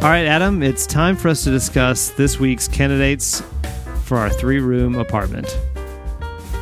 [0.00, 3.42] All right, Adam, it's time for us to discuss this week's candidates
[4.04, 5.58] for our three room apartment.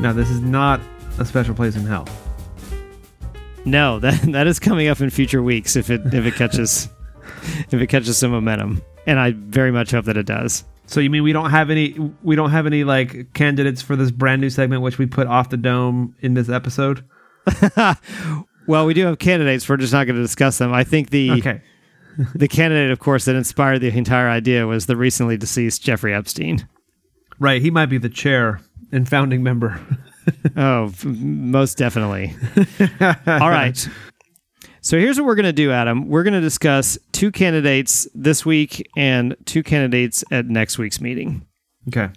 [0.00, 0.80] Now, this is not
[1.18, 2.06] a special place in hell.
[3.64, 6.88] No, that that is coming up in future weeks if it if it catches
[7.70, 8.80] if it catches some momentum.
[9.04, 10.62] And I very much hope that it does.
[10.86, 14.12] So you mean we don't have any we don't have any like candidates for this
[14.12, 17.04] brand new segment which we put off the dome in this episode?
[18.68, 19.68] well, we do have candidates.
[19.68, 20.72] We're just not going to discuss them.
[20.72, 21.60] I think the Okay.
[22.34, 26.68] the candidate, of course, that inspired the entire idea was the recently deceased Jeffrey Epstein.
[27.38, 28.60] Right, he might be the chair
[28.92, 29.80] and founding member.
[30.56, 32.34] Oh, most definitely.
[33.26, 33.76] All right.
[34.80, 36.08] So here's what we're going to do, Adam.
[36.08, 41.46] We're going to discuss two candidates this week and two candidates at next week's meeting.
[41.88, 42.08] okay.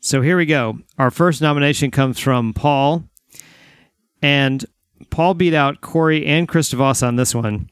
[0.00, 0.78] So here we go.
[0.96, 3.04] Our first nomination comes from Paul,
[4.22, 4.64] and
[5.10, 7.68] Paul beat out Corey and Christovos on this one.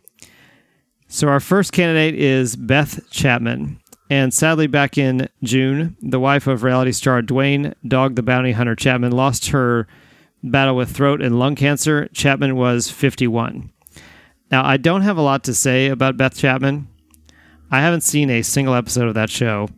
[1.13, 3.81] So our first candidate is Beth Chapman.
[4.09, 8.77] And sadly, back in June, the wife of reality star Duane Dog the Bounty Hunter
[8.77, 9.89] Chapman lost her
[10.45, 12.09] battle with throat and lung cancer.
[12.13, 13.73] Chapman was 51.
[14.53, 16.87] Now, I don't have a lot to say about Beth Chapman.
[17.73, 19.69] I haven't seen a single episode of that show.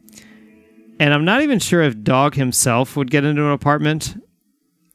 [1.01, 4.23] And I'm not even sure if Dog himself would get into an apartment.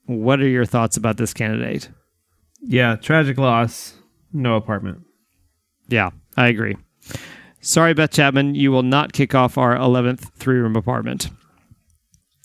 [0.06, 1.90] What are your thoughts about this candidate?
[2.62, 3.96] Yeah, tragic loss,
[4.32, 5.02] no apartment.
[5.90, 6.78] Yeah, I agree.
[7.60, 11.30] Sorry, Beth Chapman, you will not kick off our 11th three room apartment.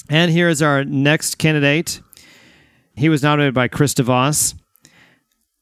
[0.08, 2.00] And here is our next candidate.
[2.96, 4.54] He was nominated by Chris DeVos.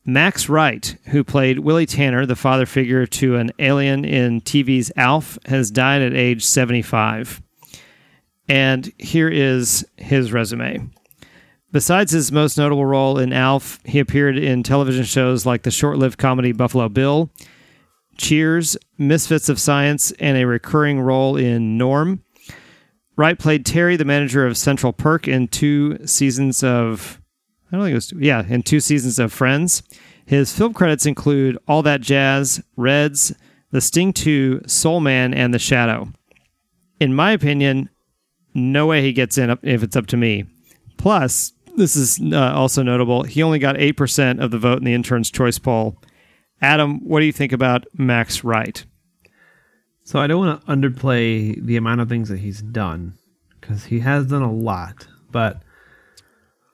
[0.04, 5.38] Max Wright, who played Willie Tanner, the father figure to an alien in TV's Alf,
[5.46, 7.42] has died at age 75.
[8.48, 10.88] And here is his resume.
[11.70, 15.98] Besides his most notable role in Alf, he appeared in television shows like the short
[15.98, 17.30] lived comedy Buffalo Bill,
[18.20, 22.22] Cheers, Misfits of Science, and a recurring role in Norm.
[23.16, 27.18] Wright played Terry, the manager of Central Perk, in two seasons of,
[27.72, 29.82] I don't think it was, yeah, in two seasons of Friends.
[30.26, 33.32] His film credits include All That Jazz, Reds,
[33.70, 36.12] The Sting 2, Soul Man, and The Shadow.
[37.00, 37.88] In my opinion,
[38.52, 40.44] no way he gets in if it's up to me.
[40.98, 44.92] Plus, this is uh, also notable, he only got 8% of the vote in the
[44.92, 45.96] intern's choice poll.
[46.62, 48.84] Adam, what do you think about Max Wright?
[50.04, 53.14] So I don't want to underplay the amount of things that he's done
[53.60, 55.06] because he has done a lot.
[55.30, 55.62] But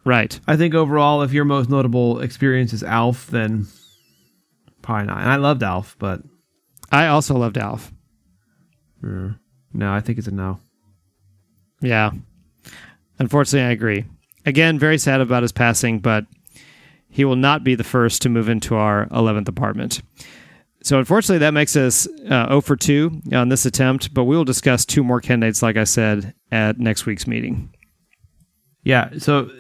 [0.07, 0.39] Right.
[0.47, 3.67] I think overall, if your most notable experience is Alf, then
[4.81, 5.19] probably not.
[5.21, 6.23] And I loved Alf, but
[6.93, 7.93] I also loved Alf.
[9.03, 9.35] no,
[9.93, 10.61] I think it's a no.
[11.83, 12.13] Yeah.
[13.19, 14.05] Unfortunately, I agree.
[14.47, 16.25] Again, very sad about his passing, but
[17.17, 20.03] he will not be the first to move into our 11th apartment.
[20.83, 24.45] So, unfortunately, that makes us uh, 0 for 2 on this attempt, but we will
[24.45, 27.75] discuss two more candidates, like I said, at next week's meeting.
[28.83, 29.51] Yeah, so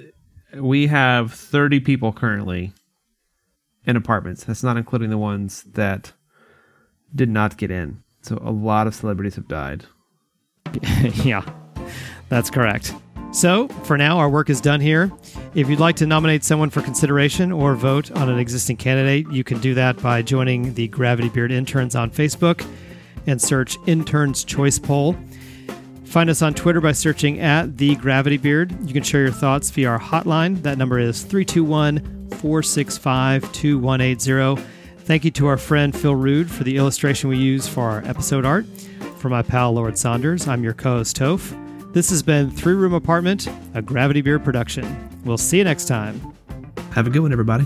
[0.54, 2.74] we have 30 people currently
[3.86, 4.44] in apartments.
[4.44, 6.12] That's not including the ones that
[7.14, 8.02] did not get in.
[8.20, 9.86] So a lot of celebrities have died.
[11.24, 11.42] yeah,
[12.28, 12.92] that's correct.
[13.32, 15.10] So, for now, our work is done here.
[15.56, 19.42] If you'd like to nominate someone for consideration or vote on an existing candidate, you
[19.42, 22.62] can do that by joining the Gravity Beard Interns on Facebook
[23.26, 25.16] and search Interns Choice Poll.
[26.04, 28.76] Find us on Twitter by searching at The Gravity Beard.
[28.86, 30.60] You can share your thoughts via our hotline.
[30.60, 34.62] That number is 321 465 2180.
[35.04, 38.44] Thank you to our friend Phil Rude for the illustration we use for our episode
[38.44, 38.66] art.
[39.16, 41.65] For my pal Lord Saunders, I'm your co host Toph.
[41.96, 45.08] This has been Three Room Apartment, a Gravity Beard production.
[45.24, 46.20] We'll see you next time.
[46.92, 47.64] Have a good one, everybody.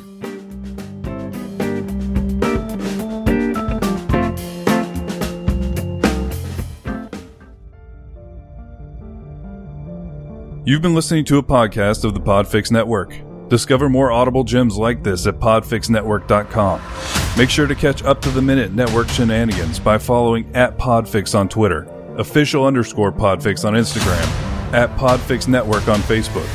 [10.65, 13.21] You've been listening to a podcast of the Podfix Network.
[13.49, 16.81] Discover more audible gems like this at podfixnetwork.com.
[17.37, 21.49] Make sure to catch up to the minute network shenanigans by following at Podfix on
[21.49, 21.89] Twitter,
[22.21, 24.25] official underscore Podfix on Instagram,
[24.73, 26.49] at Podfix Network on Facebook.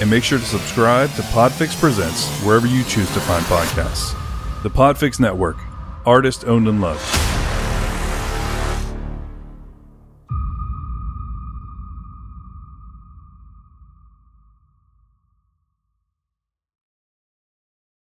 [0.00, 4.20] And make sure to subscribe to Podfix Presents wherever you choose to find podcasts.
[4.62, 5.56] The Podfix Network,
[6.04, 7.23] artist owned and loved.